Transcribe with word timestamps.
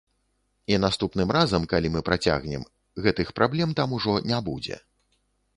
І 0.71 0.77
наступным 0.85 1.33
разам, 1.37 1.67
калі 1.75 1.91
мы 1.95 2.01
працягнем, 2.09 2.65
гэты 3.09 3.21
х 3.31 3.37
праблем 3.41 3.77
там 3.81 3.97
ужо 3.99 4.17
не 4.33 4.43
будзе. 4.49 4.75